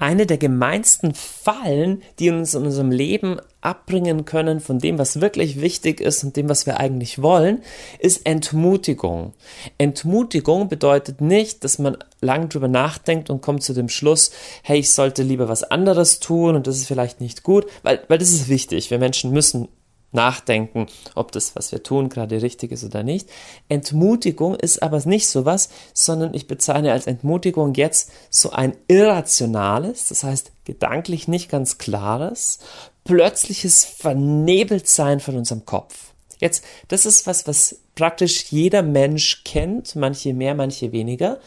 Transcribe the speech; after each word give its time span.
eine 0.00 0.26
der 0.26 0.38
gemeinsten 0.38 1.14
Fallen, 1.14 2.02
die 2.18 2.30
uns 2.30 2.54
in 2.54 2.64
unserem 2.64 2.90
Leben 2.90 3.38
abbringen 3.60 4.24
können 4.24 4.60
von 4.60 4.78
dem, 4.78 4.98
was 4.98 5.20
wirklich 5.20 5.60
wichtig 5.60 6.00
ist 6.00 6.24
und 6.24 6.36
dem, 6.36 6.48
was 6.48 6.64
wir 6.64 6.80
eigentlich 6.80 7.20
wollen, 7.20 7.62
ist 7.98 8.26
Entmutigung. 8.26 9.34
Entmutigung 9.76 10.68
bedeutet 10.68 11.20
nicht, 11.20 11.62
dass 11.62 11.78
man 11.78 11.98
lang 12.22 12.48
drüber 12.48 12.68
nachdenkt 12.68 13.28
und 13.28 13.42
kommt 13.42 13.62
zu 13.62 13.74
dem 13.74 13.90
Schluss, 13.90 14.30
hey, 14.62 14.78
ich 14.78 14.90
sollte 14.90 15.22
lieber 15.22 15.48
was 15.48 15.64
anderes 15.64 16.20
tun 16.20 16.56
und 16.56 16.66
das 16.66 16.76
ist 16.76 16.86
vielleicht 16.86 17.20
nicht 17.20 17.42
gut, 17.42 17.66
weil, 17.82 18.00
weil 18.08 18.18
das 18.18 18.30
ist 18.30 18.48
wichtig. 18.48 18.90
Wir 18.90 18.98
Menschen 18.98 19.32
müssen 19.32 19.68
nachdenken, 20.12 20.86
ob 21.14 21.32
das, 21.32 21.56
was 21.56 21.72
wir 21.72 21.82
tun, 21.82 22.08
gerade 22.08 22.42
richtig 22.42 22.72
ist 22.72 22.84
oder 22.84 23.02
nicht. 23.02 23.28
Entmutigung 23.68 24.54
ist 24.54 24.82
aber 24.82 25.00
nicht 25.06 25.28
sowas, 25.28 25.68
sondern 25.94 26.34
ich 26.34 26.46
bezeichne 26.46 26.92
als 26.92 27.06
Entmutigung 27.06 27.74
jetzt 27.74 28.10
so 28.28 28.50
ein 28.50 28.76
irrationales, 28.88 30.08
das 30.08 30.24
heißt 30.24 30.52
gedanklich 30.64 31.28
nicht 31.28 31.48
ganz 31.48 31.78
klares, 31.78 32.58
plötzliches 33.04 33.84
Vernebeltsein 33.84 35.20
von 35.20 35.36
unserem 35.36 35.64
Kopf. 35.64 36.09
Jetzt, 36.40 36.64
das 36.88 37.06
ist 37.06 37.26
was, 37.26 37.46
was 37.46 37.76
praktisch 37.94 38.46
jeder 38.50 38.82
Mensch 38.82 39.44
kennt, 39.44 39.94
manche 39.94 40.32
mehr, 40.32 40.54
manche 40.54 40.90
weniger. 40.90 41.38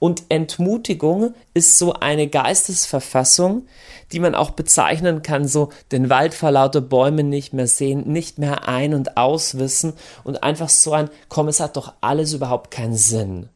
Und 0.00 0.24
Entmutigung 0.28 1.34
ist 1.54 1.78
so 1.78 1.92
eine 1.92 2.26
Geistesverfassung, 2.26 3.66
die 4.10 4.18
man 4.18 4.34
auch 4.34 4.50
bezeichnen 4.50 5.22
kann, 5.22 5.46
so 5.46 5.70
den 5.92 6.10
Wald 6.10 6.34
vor 6.34 6.50
lauter 6.50 6.80
Bäumen 6.80 7.28
nicht 7.28 7.52
mehr 7.52 7.68
sehen, 7.68 8.10
nicht 8.12 8.38
mehr 8.38 8.66
ein- 8.66 8.94
und 8.94 9.16
auswissen 9.16 9.92
und 10.24 10.42
einfach 10.42 10.68
so 10.68 10.92
ein, 10.92 11.10
komm, 11.28 11.46
es 11.46 11.60
hat 11.60 11.76
doch 11.76 11.94
alles 12.00 12.32
überhaupt 12.32 12.72
keinen 12.72 12.96
Sinn. 12.96 13.48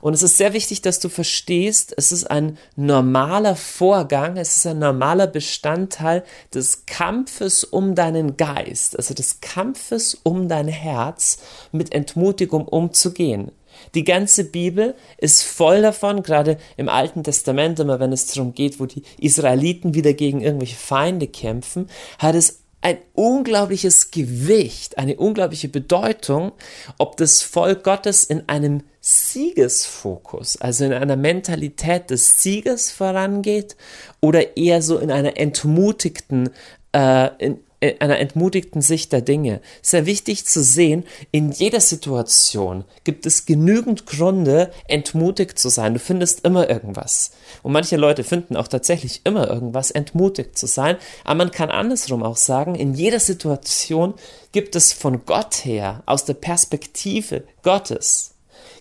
Und 0.00 0.14
es 0.14 0.22
ist 0.22 0.36
sehr 0.36 0.52
wichtig, 0.52 0.82
dass 0.82 0.98
du 0.98 1.08
verstehst, 1.08 1.94
es 1.96 2.12
ist 2.12 2.30
ein 2.30 2.58
normaler 2.76 3.56
Vorgang, 3.56 4.36
es 4.36 4.56
ist 4.56 4.66
ein 4.66 4.78
normaler 4.78 5.26
Bestandteil 5.26 6.24
des 6.54 6.86
Kampfes 6.86 7.64
um 7.64 7.94
deinen 7.94 8.36
Geist, 8.36 8.96
also 8.96 9.14
des 9.14 9.40
Kampfes 9.40 10.18
um 10.22 10.48
dein 10.48 10.68
Herz, 10.68 11.38
mit 11.72 11.92
Entmutigung 11.92 12.66
umzugehen. 12.66 13.52
Die 13.94 14.04
ganze 14.04 14.44
Bibel 14.44 14.94
ist 15.18 15.42
voll 15.42 15.82
davon, 15.82 16.22
gerade 16.22 16.58
im 16.76 16.88
Alten 16.88 17.24
Testament, 17.24 17.78
immer 17.80 18.00
wenn 18.00 18.12
es 18.12 18.26
darum 18.26 18.52
geht, 18.52 18.78
wo 18.80 18.86
die 18.86 19.02
Israeliten 19.18 19.94
wieder 19.94 20.12
gegen 20.12 20.40
irgendwelche 20.40 20.76
Feinde 20.76 21.26
kämpfen, 21.26 21.88
hat 22.18 22.34
es 22.34 22.59
ein 22.82 22.98
unglaubliches 23.14 24.10
Gewicht, 24.10 24.98
eine 24.98 25.16
unglaubliche 25.16 25.68
Bedeutung, 25.68 26.52
ob 26.98 27.16
das 27.16 27.42
Volk 27.42 27.84
Gottes 27.84 28.24
in 28.24 28.48
einem 28.48 28.82
Siegesfokus, 29.00 30.56
also 30.60 30.84
in 30.84 30.92
einer 30.92 31.16
Mentalität 31.16 32.10
des 32.10 32.42
Sieges 32.42 32.90
vorangeht 32.90 33.76
oder 34.20 34.56
eher 34.56 34.82
so 34.82 34.98
in 34.98 35.10
einer 35.10 35.36
entmutigten, 35.36 36.50
äh, 36.92 37.30
in, 37.38 37.60
einer 37.80 38.18
entmutigten 38.18 38.82
Sicht 38.82 39.12
der 39.12 39.22
Dinge. 39.22 39.60
Sehr 39.80 40.04
wichtig 40.04 40.44
zu 40.44 40.62
sehen, 40.62 41.04
in 41.30 41.50
jeder 41.50 41.80
Situation 41.80 42.84
gibt 43.04 43.24
es 43.24 43.46
genügend 43.46 44.06
Gründe, 44.06 44.70
entmutigt 44.86 45.58
zu 45.58 45.70
sein. 45.70 45.94
Du 45.94 46.00
findest 46.00 46.44
immer 46.44 46.68
irgendwas. 46.68 47.32
Und 47.62 47.72
manche 47.72 47.96
Leute 47.96 48.22
finden 48.22 48.56
auch 48.56 48.68
tatsächlich 48.68 49.22
immer 49.24 49.48
irgendwas, 49.48 49.90
entmutigt 49.90 50.58
zu 50.58 50.66
sein. 50.66 50.96
Aber 51.24 51.36
man 51.36 51.50
kann 51.50 51.70
andersrum 51.70 52.22
auch 52.22 52.36
sagen, 52.36 52.74
in 52.74 52.94
jeder 52.94 53.20
Situation 53.20 54.14
gibt 54.52 54.76
es 54.76 54.92
von 54.92 55.24
Gott 55.24 55.64
her, 55.64 56.02
aus 56.06 56.26
der 56.26 56.34
Perspektive 56.34 57.44
Gottes, 57.62 58.34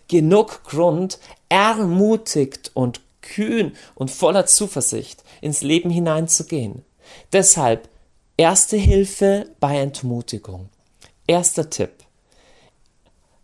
genug 0.10 0.64
Grund, 0.66 1.20
ermutigt 1.48 2.72
und 2.74 3.00
kühn 3.22 3.74
und 3.96 4.12
voller 4.12 4.46
Zuversicht 4.46 5.24
ins 5.42 5.62
Leben 5.62 5.90
hineinzugehen. 5.90 6.84
Deshalb 7.32 7.88
erste 8.40 8.78
Hilfe 8.78 9.48
bei 9.60 9.80
Entmutigung. 9.80 10.70
Erster 11.28 11.70
Tipp. 11.70 11.92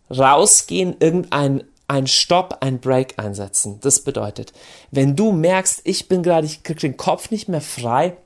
Rausgehen, 0.08 0.96
irgendein 1.00 1.64
ein 1.86 2.06
Stopp, 2.06 2.58
ein 2.62 2.80
Break 2.80 3.14
einsetzen. 3.18 3.78
Das 3.82 4.00
bedeutet, 4.00 4.54
wenn 4.90 5.14
du 5.14 5.32
merkst, 5.32 5.82
ich 5.84 6.08
bin 6.08 6.22
gerade, 6.22 6.46
ich 6.46 6.62
krieg 6.62 6.80
den 6.80 6.96
Kopf 6.96 7.30
nicht 7.30 7.46
mehr 7.46 7.60
frei, 7.60 8.16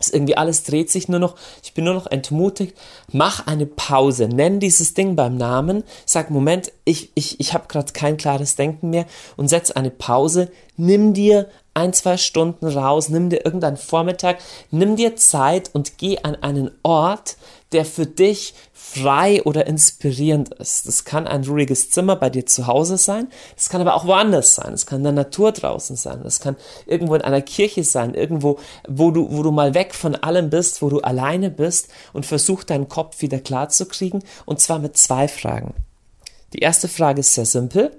ist 0.00 0.12
irgendwie 0.12 0.36
alles 0.36 0.64
dreht 0.64 0.90
sich 0.90 1.08
nur 1.08 1.20
noch, 1.20 1.36
ich 1.62 1.72
bin 1.72 1.84
nur 1.84 1.94
noch 1.94 2.06
entmutigt. 2.08 2.76
Mach 3.12 3.46
eine 3.46 3.66
Pause, 3.66 4.28
nenn 4.28 4.60
dieses 4.60 4.94
Ding 4.94 5.16
beim 5.16 5.36
Namen, 5.36 5.84
sag 6.04 6.30
Moment, 6.30 6.72
ich 6.84 7.12
ich 7.14 7.38
ich 7.40 7.54
habe 7.54 7.68
gerade 7.68 7.92
kein 7.92 8.16
klares 8.16 8.56
Denken 8.56 8.90
mehr 8.90 9.06
und 9.36 9.48
setz 9.48 9.70
eine 9.70 9.90
Pause, 9.90 10.50
nimm 10.78 11.12
dir 11.12 11.48
ein, 11.74 11.92
zwei 11.92 12.16
Stunden 12.16 12.66
raus, 12.66 13.08
nimm 13.08 13.30
dir 13.30 13.44
irgendeinen 13.44 13.76
Vormittag, 13.76 14.38
nimm 14.70 14.96
dir 14.96 15.16
Zeit 15.16 15.70
und 15.74 15.98
geh 15.98 16.18
an 16.22 16.36
einen 16.36 16.70
Ort, 16.82 17.36
der 17.72 17.84
für 17.84 18.06
dich 18.06 18.54
frei 18.72 19.42
oder 19.42 19.66
inspirierend 19.66 20.54
ist. 20.54 20.88
Das 20.88 21.04
kann 21.04 21.26
ein 21.26 21.44
ruhiges 21.44 21.90
Zimmer 21.90 22.16
bei 22.16 22.30
dir 22.30 22.46
zu 22.46 22.66
Hause 22.66 22.96
sein, 22.96 23.28
das 23.54 23.68
kann 23.68 23.80
aber 23.80 23.94
auch 23.94 24.06
woanders 24.06 24.54
sein, 24.54 24.72
es 24.72 24.86
kann 24.86 24.98
in 24.98 25.04
der 25.04 25.12
Natur 25.12 25.52
draußen 25.52 25.94
sein, 25.94 26.20
das 26.24 26.40
kann 26.40 26.56
irgendwo 26.86 27.14
in 27.14 27.22
einer 27.22 27.42
Kirche 27.42 27.84
sein, 27.84 28.14
irgendwo, 28.14 28.58
wo 28.88 29.10
du, 29.10 29.30
wo 29.30 29.42
du 29.42 29.50
mal 29.50 29.74
weg 29.74 29.94
von 29.94 30.16
allem 30.16 30.48
bist, 30.48 30.80
wo 30.80 30.88
du 30.88 31.00
alleine 31.00 31.50
bist 31.50 31.88
und 32.12 32.24
versuch 32.24 32.64
deinen 32.64 32.88
Kopf 32.88 33.20
wieder 33.20 33.38
klar 33.38 33.68
zu 33.68 33.86
kriegen 33.86 34.22
und 34.46 34.60
zwar 34.60 34.78
mit 34.78 34.96
zwei 34.96 35.28
Fragen. 35.28 35.74
Die 36.54 36.60
erste 36.60 36.88
Frage 36.88 37.20
ist 37.20 37.34
sehr 37.34 37.44
simpel 37.44 37.92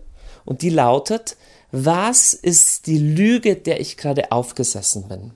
und 0.43 0.63
die 0.63 0.71
lautet, 0.71 1.37
was 1.71 2.33
ist 2.33 2.87
die 2.87 2.97
Lüge, 2.97 3.55
der 3.55 3.79
ich 3.79 3.97
gerade 3.97 4.31
aufgesessen 4.31 5.07
bin? 5.07 5.31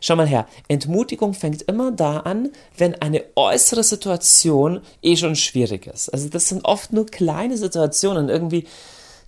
Schau 0.00 0.16
mal 0.16 0.26
her, 0.26 0.46
Entmutigung 0.68 1.34
fängt 1.34 1.62
immer 1.62 1.92
da 1.92 2.18
an, 2.18 2.50
wenn 2.76 3.00
eine 3.00 3.24
äußere 3.36 3.84
Situation 3.84 4.80
eh 5.02 5.16
schon 5.16 5.36
schwierig 5.36 5.86
ist. 5.86 6.08
Also 6.08 6.28
das 6.28 6.48
sind 6.48 6.64
oft 6.64 6.92
nur 6.92 7.06
kleine 7.06 7.56
Situationen, 7.56 8.28
irgendwie 8.28 8.66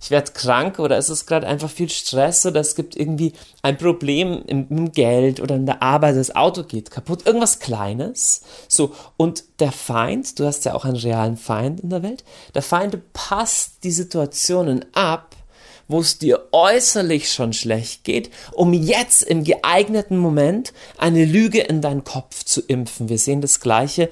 ich 0.03 0.11
werde 0.11 0.33
krank 0.33 0.79
oder 0.79 0.97
es 0.97 1.09
ist 1.09 1.27
gerade 1.27 1.47
einfach 1.47 1.69
viel 1.69 1.89
Stress 1.89 2.45
oder 2.45 2.59
es 2.59 2.75
gibt 2.75 2.97
irgendwie 2.97 3.31
ein 3.61 3.77
Problem 3.77 4.43
im, 4.47 4.67
im, 4.69 4.91
Geld 4.91 5.39
oder 5.39 5.55
in 5.55 5.65
der 5.65 5.81
Arbeit, 5.81 6.17
das 6.17 6.35
Auto 6.35 6.63
geht 6.63 6.91
kaputt, 6.91 7.25
irgendwas 7.25 7.59
Kleines. 7.59 8.41
So, 8.67 8.93
und 9.15 9.45
der 9.61 9.71
Feind, 9.71 10.37
du 10.39 10.45
hast 10.45 10.65
ja 10.65 10.73
auch 10.73 10.83
einen 10.83 10.97
realen 10.97 11.37
Feind 11.37 11.79
in 11.79 11.89
der 11.89 12.03
Welt, 12.03 12.25
der 12.53 12.63
Feind 12.63 13.13
passt 13.13 13.85
die 13.85 13.91
Situationen 13.91 14.85
ab, 14.93 15.37
wo 15.87 15.99
es 15.99 16.17
dir 16.17 16.47
äußerlich 16.51 17.31
schon 17.31 17.53
schlecht 17.53 18.03
geht, 18.03 18.31
um 18.51 18.73
jetzt 18.73 19.23
im 19.23 19.43
geeigneten 19.43 20.17
Moment 20.17 20.73
eine 20.97 21.25
Lüge 21.25 21.61
in 21.61 21.81
deinen 21.81 22.03
Kopf 22.03 22.43
zu 22.43 22.61
impfen. 22.61 23.09
Wir 23.09 23.17
sehen 23.17 23.41
das 23.41 23.59
Gleiche 23.59 24.09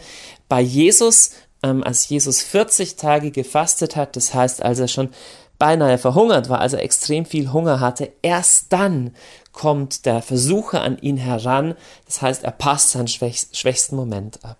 bei 0.49 0.61
Jesus, 0.61 1.31
ähm, 1.63 1.83
als 1.83 2.09
Jesus 2.09 2.41
40 2.41 2.95
Tage 2.95 3.31
gefastet 3.31 3.95
hat, 3.95 4.15
das 4.15 4.33
heißt, 4.33 4.61
als 4.61 4.79
er 4.79 4.87
schon 4.87 5.09
beinahe 5.59 5.99
verhungert 5.99 6.49
war, 6.49 6.59
also 6.59 6.75
extrem 6.77 7.23
viel 7.25 7.51
Hunger 7.53 7.79
hatte, 7.79 8.11
erst 8.23 8.73
dann 8.73 9.15
kommt 9.51 10.07
der 10.07 10.23
Versucher 10.23 10.81
an 10.81 10.97
ihn 10.97 11.17
heran, 11.17 11.75
das 12.05 12.21
heißt, 12.21 12.43
er 12.43 12.51
passt 12.51 12.91
seinen 12.91 13.07
schwächsten 13.07 13.95
Moment 13.95 14.43
ab. 14.43 14.57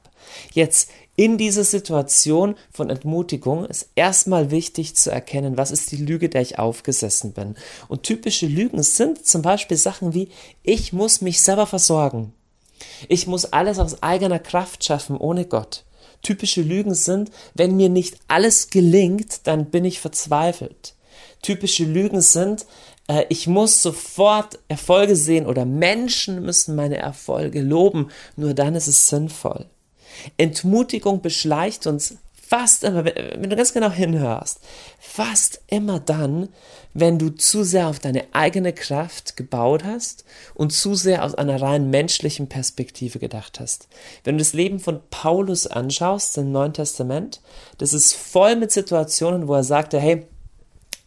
Jetzt 0.54 0.92
in 1.16 1.38
dieser 1.38 1.64
Situation 1.64 2.56
von 2.72 2.90
Entmutigung 2.90 3.66
ist 3.66 3.90
erstmal 3.96 4.50
wichtig 4.50 4.96
zu 4.96 5.12
erkennen, 5.12 5.58
was 5.58 5.72
ist 5.72 5.92
die 5.92 5.98
Lüge, 5.98 6.30
der 6.30 6.42
ich 6.42 6.58
aufgesessen 6.58 7.34
bin. 7.34 7.56
Und 7.90 8.04
typische 8.04 8.48
Lügen 8.48 8.82
sind 8.82 9.26
zum 9.26 9.42
Beispiel 9.42 9.78
Sachen 9.78 10.14
wie, 10.14 10.30
ich 10.64 10.94
muss 10.94 11.22
mich 11.22 11.42
selber 11.42 11.68
versorgen. 11.68 12.34
Ich 13.10 13.28
muss 13.28 13.46
alles 13.46 13.78
aus 13.78 14.02
eigener 14.02 14.40
Kraft 14.40 14.84
schaffen, 14.84 15.18
ohne 15.18 15.46
Gott. 15.46 15.84
Typische 16.22 16.62
Lügen 16.62 16.94
sind, 16.94 17.32
wenn 17.54 17.76
mir 17.76 17.90
nicht 17.90 18.18
alles 18.28 18.70
gelingt, 18.70 19.48
dann 19.48 19.66
bin 19.66 19.86
ich 19.86 20.00
verzweifelt. 20.00 20.96
Typische 21.42 21.84
Lügen 21.84 22.22
sind, 22.22 22.66
äh, 23.08 23.26
ich 23.30 23.48
muss 23.48 23.82
sofort 23.82 24.60
Erfolge 24.68 25.16
sehen 25.16 25.46
oder 25.46 25.66
Menschen 25.66 26.42
müssen 26.44 26.76
meine 26.76 26.98
Erfolge 26.98 27.62
loben, 27.62 28.10
nur 28.36 28.54
dann 28.54 28.76
ist 28.76 28.88
es 28.88 29.10
sinnvoll. 29.10 29.66
Entmutigung 30.38 31.22
beschleicht 31.22 31.88
uns 31.88 32.18
fast 32.52 32.84
immer, 32.84 33.06
wenn 33.06 33.50
du 33.50 33.56
ganz 33.56 33.72
genau 33.72 33.90
hinhörst, 33.90 34.60
fast 35.00 35.62
immer 35.68 36.02
dann, 36.02 36.50
wenn 36.94 37.18
du 37.18 37.30
zu 37.30 37.64
sehr 37.64 37.88
auf 37.88 38.00
deine 38.00 38.26
eigene 38.34 38.74
Kraft 38.74 39.38
gebaut 39.38 39.86
hast 39.86 40.26
und 40.54 40.74
zu 40.74 40.94
sehr 40.94 41.24
aus 41.24 41.34
einer 41.34 41.62
rein 41.62 41.90
menschlichen 41.90 42.50
Perspektive 42.50 43.20
gedacht 43.20 43.62
hast. 43.62 43.88
Wenn 44.26 44.36
du 44.38 44.44
das 44.44 44.52
Leben 44.52 44.82
von 44.82 45.00
Paulus 45.10 45.66
anschaust 45.66 46.38
im 46.40 46.52
Neuen 46.52 46.74
Testament, 46.74 47.40
das 47.78 47.94
ist 47.94 48.16
voll 48.16 48.58
mit 48.58 48.74
Situationen, 48.74 49.48
wo 49.48 49.54
er 49.54 49.64
sagte, 49.64 49.98
hey, 49.98 50.28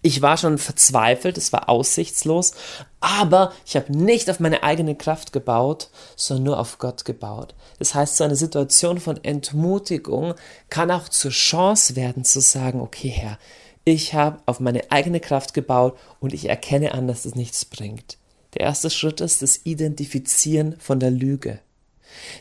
ich 0.05 0.21
war 0.21 0.37
schon 0.37 0.59
verzweifelt, 0.59 1.39
es 1.39 1.51
war 1.55 1.71
aussichtslos, 1.71 2.53
aber 3.01 3.55
ich 3.65 3.75
habe 3.75 3.97
nicht 3.97 4.29
auf 4.29 4.39
meine 4.39 4.63
eigene 4.63 4.95
Kraft 4.95 5.33
gebaut, 5.33 5.89
sondern 6.15 6.45
nur 6.45 6.61
auf 6.61 6.77
Gott 6.77 7.07
gebaut. 7.07 7.55
Das 7.79 7.95
heißt, 7.95 8.19
so 8.19 8.25
eine 8.25 8.37
Situation 8.37 9.01
von 9.01 9.25
Entmutigung 9.25 10.35
kann 10.69 10.91
auch 10.91 11.09
zur 11.09 11.31
Chance 11.31 11.97
werden 11.97 12.23
zu 12.23 12.43
sagen, 12.43 12.83
okay 12.83 13.09
Herr, 13.09 13.39
ich 13.87 14.13
habe 14.13 14.43
auf 14.45 14.61
meine 14.61 14.93
eigene 14.93 15.21
Kraft 15.21 15.55
gebaut 15.55 15.99
und 16.21 16.35
ich 16.35 16.51
erkenne 16.51 16.93
an, 16.93 17.09
dass 17.09 17.25
es 17.25 17.35
nichts 17.35 17.65
bringt. 17.65 18.19
Der 18.53 18.61
erste 18.61 18.91
Schritt 18.91 19.23
ist 19.23 19.41
das 19.41 19.65
Identifizieren 19.65 20.77
von 20.79 21.01
der 21.01 21.13
Lüge. 21.13 21.61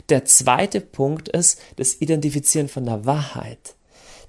Der 0.10 0.26
zweite 0.26 0.82
Punkt 0.82 1.30
ist 1.30 1.62
das 1.78 1.94
Identifizieren 2.02 2.68
von 2.68 2.84
der 2.84 3.06
Wahrheit. 3.06 3.76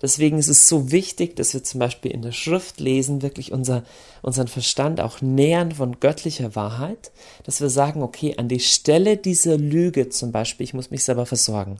Deswegen 0.02 0.38
ist 0.38 0.48
es 0.48 0.68
so 0.68 0.90
wichtig, 0.90 1.36
dass 1.36 1.54
wir 1.54 1.62
zum 1.62 1.80
Beispiel 1.80 2.10
in 2.10 2.22
der 2.22 2.32
Schrift 2.32 2.80
lesen, 2.80 3.22
wirklich 3.22 3.52
unser, 3.52 3.84
unseren 4.22 4.48
Verstand 4.48 5.00
auch 5.00 5.20
nähern 5.20 5.72
von 5.72 6.00
göttlicher 6.00 6.54
Wahrheit, 6.54 7.12
dass 7.44 7.60
wir 7.60 7.70
sagen, 7.70 8.02
okay, 8.02 8.34
an 8.36 8.48
die 8.48 8.60
Stelle 8.60 9.16
dieser 9.16 9.56
Lüge 9.56 10.08
zum 10.08 10.32
Beispiel, 10.32 10.64
ich 10.64 10.74
muss 10.74 10.90
mich 10.90 11.04
selber 11.04 11.26
versorgen. 11.26 11.78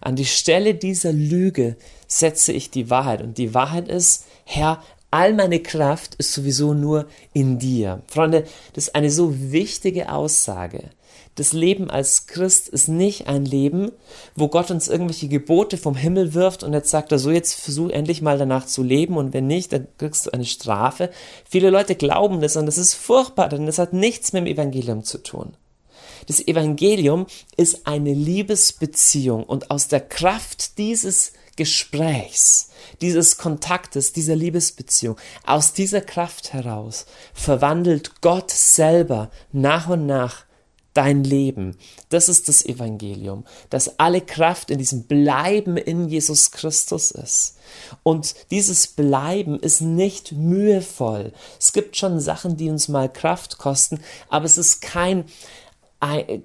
An 0.00 0.16
die 0.16 0.24
Stelle 0.24 0.74
dieser 0.74 1.12
Lüge 1.12 1.76
setze 2.06 2.52
ich 2.52 2.70
die 2.70 2.90
Wahrheit. 2.90 3.22
Und 3.22 3.38
die 3.38 3.54
Wahrheit 3.54 3.88
ist, 3.88 4.24
Herr, 4.44 4.82
all 5.10 5.34
meine 5.34 5.60
Kraft 5.60 6.14
ist 6.16 6.32
sowieso 6.32 6.74
nur 6.74 7.06
in 7.32 7.58
dir. 7.58 8.02
Freunde, 8.06 8.44
das 8.74 8.88
ist 8.88 8.94
eine 8.94 9.10
so 9.10 9.52
wichtige 9.52 10.10
Aussage 10.12 10.90
das 11.36 11.52
Leben 11.52 11.90
als 11.90 12.26
Christ 12.26 12.68
ist 12.68 12.88
nicht 12.88 13.28
ein 13.28 13.44
Leben, 13.44 13.92
wo 14.34 14.48
Gott 14.48 14.70
uns 14.70 14.88
irgendwelche 14.88 15.28
Gebote 15.28 15.76
vom 15.76 15.94
Himmel 15.94 16.34
wirft 16.34 16.62
und 16.62 16.72
jetzt 16.72 16.90
sagt 16.90 17.12
er 17.12 17.18
so, 17.18 17.30
jetzt 17.30 17.60
versuch 17.60 17.90
endlich 17.90 18.22
mal 18.22 18.38
danach 18.38 18.66
zu 18.66 18.82
leben 18.82 19.16
und 19.18 19.34
wenn 19.34 19.46
nicht, 19.46 19.72
dann 19.72 19.86
kriegst 19.98 20.26
du 20.26 20.30
eine 20.32 20.46
Strafe. 20.46 21.10
Viele 21.48 21.70
Leute 21.70 21.94
glauben 21.94 22.40
das 22.40 22.56
und 22.56 22.66
das 22.66 22.78
ist 22.78 22.94
furchtbar, 22.94 23.50
denn 23.50 23.66
das 23.66 23.78
hat 23.78 23.92
nichts 23.92 24.32
mit 24.32 24.46
dem 24.46 24.52
Evangelium 24.52 25.04
zu 25.04 25.18
tun. 25.18 25.54
Das 26.26 26.40
Evangelium 26.40 27.26
ist 27.56 27.86
eine 27.86 28.14
Liebesbeziehung 28.14 29.44
und 29.44 29.70
aus 29.70 29.88
der 29.88 30.00
Kraft 30.00 30.78
dieses 30.78 31.34
Gesprächs, 31.56 32.70
dieses 33.00 33.38
Kontaktes, 33.38 34.12
dieser 34.12 34.36
Liebesbeziehung, 34.36 35.16
aus 35.44 35.72
dieser 35.72 36.00
Kraft 36.00 36.52
heraus 36.52 37.06
verwandelt 37.34 38.20
Gott 38.20 38.50
selber 38.50 39.30
nach 39.52 39.88
und 39.88 40.06
nach 40.06 40.46
dein 40.96 41.24
Leben. 41.24 41.76
Das 42.08 42.28
ist 42.28 42.48
das 42.48 42.64
Evangelium, 42.64 43.44
dass 43.68 43.98
alle 43.98 44.22
Kraft 44.22 44.70
in 44.70 44.78
diesem 44.78 45.02
Bleiben 45.04 45.76
in 45.76 46.08
Jesus 46.08 46.52
Christus 46.52 47.10
ist. 47.10 47.56
Und 48.02 48.34
dieses 48.50 48.86
Bleiben 48.86 49.60
ist 49.60 49.82
nicht 49.82 50.32
mühevoll. 50.32 51.32
Es 51.60 51.72
gibt 51.72 51.96
schon 51.96 52.18
Sachen, 52.18 52.56
die 52.56 52.70
uns 52.70 52.88
mal 52.88 53.12
Kraft 53.12 53.58
kosten, 53.58 54.00
aber 54.30 54.46
es 54.46 54.56
ist 54.56 54.80
kein 54.80 55.24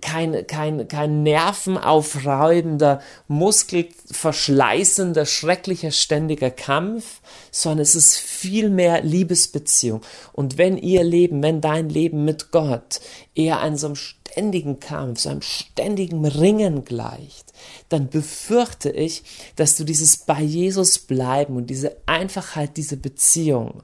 kein, 0.02 0.48
kein, 0.48 0.88
kein 0.88 1.24
nervenaufreibender, 1.24 3.02
muskelverschleißender, 3.28 5.26
schrecklicher, 5.26 5.92
ständiger 5.92 6.52
Kampf, 6.52 7.22
sondern 7.52 7.82
es 7.82 7.96
ist 7.96 8.18
viel 8.18 8.70
mehr 8.70 9.02
Liebesbeziehung. 9.02 10.02
Und 10.34 10.58
wenn 10.58 10.78
ihr 10.78 11.04
Leben, 11.04 11.44
wenn 11.44 11.62
dein 11.62 11.90
Leben 11.90 12.26
mit 12.26 12.52
Gott 12.52 13.02
eher 13.36 13.60
an 13.62 13.78
so 13.78 13.88
einem 13.88 13.96
ständigen 13.96 14.80
Kampf, 14.80 15.20
so 15.20 15.30
einem 15.30 15.42
ständigen 15.42 16.26
Ringen 16.26 16.86
gleicht, 16.86 17.54
dann 17.90 18.10
befürchte 18.10 18.90
ich, 18.90 19.24
dass 19.56 19.76
du 19.76 19.84
dieses 19.84 20.18
bei 20.18 20.42
Jesus 20.42 21.00
bleiben 21.00 21.56
und 21.56 21.68
diese 21.68 21.98
Einfachheit, 22.06 22.78
diese 22.78 22.98
Beziehung, 22.98 23.84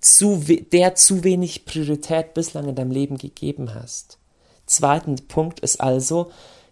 zu, 0.00 0.42
der 0.72 0.94
zu 0.94 1.24
wenig 1.24 1.64
Priorität 1.64 2.34
bislang 2.34 2.68
in 2.68 2.74
deinem 2.74 2.90
Leben 2.90 3.18
gegeben 3.18 3.74
hast. 3.74 4.17
Zweiter 4.68 5.14
Punkt 5.26 5.60
ist 5.60 5.80
also, 5.80 6.30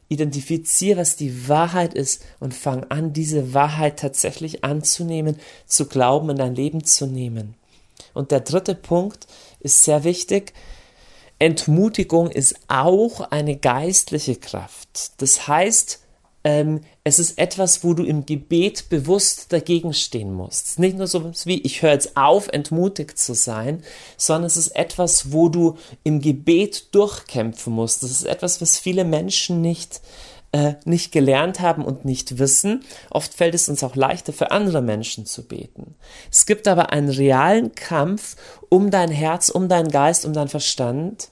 identifiziere, 0.09 1.01
was 1.01 1.17
die 1.17 1.49
Wahrheit 1.49 1.95
ist 1.95 2.23
und 2.39 2.55
fang 2.55 2.85
an, 2.91 3.13
diese 3.13 3.55
Wahrheit 3.55 3.99
tatsächlich 3.99 4.63
anzunehmen, 4.63 5.37
zu 5.67 5.87
glauben, 5.87 6.31
in 6.31 6.37
dein 6.37 6.55
Leben 6.55 6.85
zu 6.85 7.07
nehmen. 7.07 7.55
Und 8.15 8.31
der 8.31 8.41
dritte 8.41 8.75
Punkt 8.75 9.27
ist 9.61 9.83
sehr 9.83 10.05
wichtig, 10.05 10.53
Entmutigung 11.39 12.31
ist 12.31 12.57
auch 12.69 13.21
eine 13.31 13.57
geistliche 13.57 14.37
Kraft. 14.37 15.13
Das 15.19 15.49
heißt, 15.49 16.01
ähm, 16.47 16.83
es 17.03 17.19
ist 17.19 17.39
etwas, 17.39 17.83
wo 17.83 17.93
du 17.93 18.05
im 18.05 18.25
Gebet 18.25 18.89
bewusst 18.89 19.53
dagegen 19.53 19.93
stehen 19.93 20.33
musst. 20.33 20.79
Nicht 20.79 20.97
nur 20.97 21.09
so 21.09 21.33
wie, 21.45 21.61
ich 21.63 21.83
höre 21.83 21.91
jetzt 21.91 22.17
auf, 22.17 22.47
entmutigt 22.47 23.19
zu 23.19 23.35
sein, 23.35 23.83
sondern 24.17 24.47
es 24.47 24.57
ist 24.57 24.69
etwas, 24.77 25.33
wo 25.33 25.49
du 25.49 25.77
im 26.05 26.21
Gebet 26.21 26.95
durchkämpfen 26.95 27.73
musst. 27.73 28.05
Das 28.05 28.13
ist 28.13 28.27
etwas, 28.27 28.61
was 28.61 28.79
viele 28.79 29.05
Menschen 29.05 29.61
nicht 29.61 30.01
äh, 30.53 30.75
nicht 30.85 31.11
gelernt 31.11 31.59
haben 31.59 31.85
und 31.85 32.05
nicht 32.05 32.39
wissen. 32.39 32.85
Oft 33.11 33.35
fällt 33.35 33.57
es 33.57 33.69
uns 33.69 33.83
auch 33.83 33.97
leichter, 33.97 34.33
für 34.33 34.53
andere 34.53 34.83
Menschen 34.83 35.27
zu 35.27 35.43
beten. 35.43 35.97
Es 36.31 36.47
gibt 36.47 36.69
aber 36.69 36.93
einen 36.93 37.09
realen 37.09 37.75
Kampf 37.75 38.37
um 38.69 38.93
dein 38.93 39.11
Herz, 39.11 39.49
um 39.49 39.69
deinen 39.69 39.91
Geist, 39.91 40.25
um 40.25 40.33
deinen 40.33 40.47
Verstand. 40.47 41.29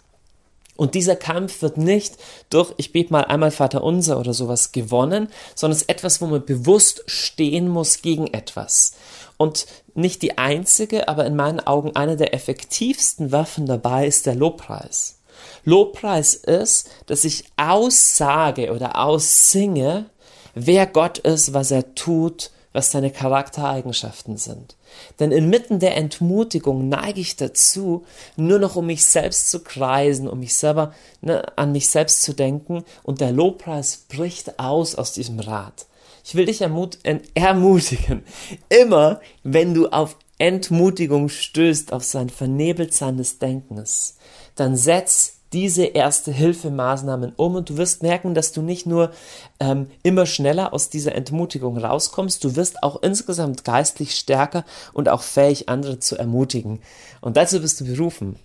Und 0.77 0.95
dieser 0.95 1.15
Kampf 1.17 1.63
wird 1.63 1.77
nicht 1.77 2.17
durch, 2.51 2.75
ich 2.79 2.93
bete 2.93 3.13
mal 3.13 3.25
einmal 3.25 3.53
Vater 3.53 3.85
unser 3.85 4.19
oder 4.19 4.35
sowas 4.35 4.73
gewonnen, 4.73 5.29
sondern 5.55 5.77
es 5.77 5.83
ist 5.83 5.89
etwas, 5.89 6.21
wo 6.21 6.27
man 6.27 6.45
bewusst 6.45 7.05
stehen 7.07 7.69
muss 7.69 8.03
gegen 8.03 8.27
etwas. 8.27 8.95
Und 9.37 9.67
nicht 9.95 10.23
die 10.23 10.39
einzige, 10.39 11.09
aber 11.09 11.27
in 11.27 11.37
meinen 11.37 11.61
Augen 11.61 11.95
eine 11.95 12.17
der 12.17 12.35
effektivsten 12.35 13.31
Waffen 13.31 13.67
dabei 13.67 14.07
ist 14.07 14.27
der 14.27 14.35
Lobpreis. 14.35 15.21
Lobpreis 15.65 16.35
ist, 16.35 16.91
dass 17.07 17.25
ich 17.25 17.45
aussage 17.57 18.73
oder 18.73 18.99
aussinge, 18.99 20.07
wer 20.55 20.87
Gott 20.87 21.19
ist, 21.19 21.55
was 21.55 21.71
er 21.71 21.95
tut, 21.95 22.51
was 22.75 22.91
seine 22.91 23.11
Charaktereigenschaften 23.11 24.37
sind. 24.37 24.77
Denn 25.21 25.31
inmitten 25.31 25.79
der 25.79 25.97
Entmutigung 25.97 26.89
neige 26.89 27.21
ich 27.21 27.37
dazu, 27.37 28.05
nur 28.37 28.59
noch 28.59 28.77
um 28.77 28.87
mich 28.87 29.07
selbst 29.07 29.51
zu 29.51 29.61
kreisen, 29.61 30.29
um 30.29 30.41
mich 30.41 30.55
selber 30.57 30.93
ne, 31.23 31.57
an 31.57 31.73
mich 31.73 31.89
selbst 31.89 32.23
zu 32.23 32.35
denken, 32.35 32.85
und 33.05 33.21
der 33.21 33.33
Lobpreis 33.33 34.05
bricht 34.09 34.59
aus 34.59 34.97
aus 34.97 35.13
diesem 35.13 35.39
Rad. 35.39 35.87
Ich 36.25 36.35
will 36.35 36.47
dich 36.47 36.61
ermut 36.63 36.99
ermutigen, 37.35 38.25
immer 38.69 39.21
wenn 39.45 39.73
du 39.73 39.89
auf 39.89 40.17
Entmutigung 40.39 41.29
stößt, 41.29 41.93
auf 41.93 42.03
sein 42.03 42.29
Vernebeltsein 42.29 43.17
des 43.17 43.39
Denkens, 43.39 44.17
dann 44.57 44.77
setz 44.77 45.39
diese 45.55 45.85
Erste-Hilfe-Maßnahmen 45.85 47.33
um 47.37 47.55
und 47.55 47.71
du 47.71 47.77
wirst 47.77 48.03
merken, 48.03 48.35
dass 48.35 48.51
du 48.53 48.61
nicht 48.61 48.87
nur 48.87 49.13
ähm, 49.61 49.89
immer 50.03 50.27
schneller 50.27 50.75
aus 50.75 50.91
dieser 50.91 51.15
Entmutigung 51.15 51.79
rauskommst, 51.79 52.43
du 52.43 52.57
wirst 52.57 52.83
auch 52.83 53.03
insgesamt 53.03 53.65
geistlich 53.65 54.17
stärker 54.17 54.65
und 54.93 55.09
auch 55.09 55.23
fähig, 55.23 55.69
andere 55.69 56.01
zu 56.01 56.19
ermutigen. 56.19 56.81
Und 57.21 57.37
dazu 57.37 57.61
bist 57.61 57.81
du 57.81 57.85
berufen. 57.85 58.37